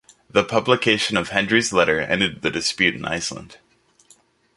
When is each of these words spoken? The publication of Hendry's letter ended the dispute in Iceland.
The 0.31 0.43
publication 0.43 1.15
of 1.15 1.29
Hendry's 1.29 1.71
letter 1.71 1.99
ended 1.99 2.41
the 2.41 2.49
dispute 2.49 2.95
in 2.95 3.05
Iceland. 3.05 3.57